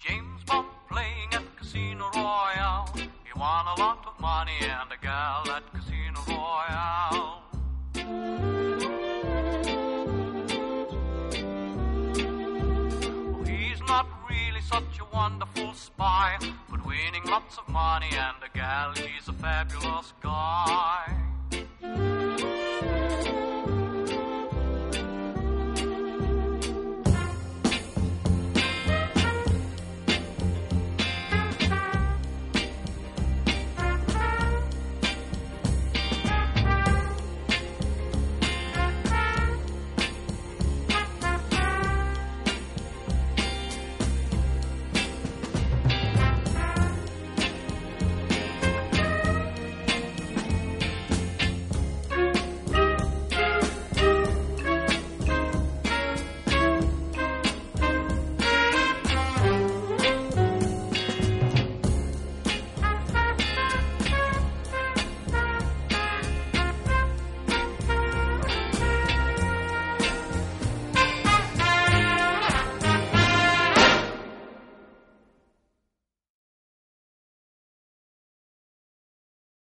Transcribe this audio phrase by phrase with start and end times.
[0.00, 2.90] James Bond playing at Casino Royale.
[2.96, 7.42] He won a lot of money and a gal at Casino Royale.
[13.28, 16.38] Oh, he's not really such a wonderful spy,
[16.70, 21.19] but winning lots of money and a gal, he's a fabulous guy.